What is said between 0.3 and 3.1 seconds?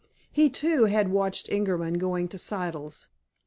He, too, had watched Ingerman going to Siddle's.